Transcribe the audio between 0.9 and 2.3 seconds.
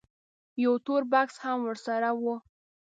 بکس هم ورسره و.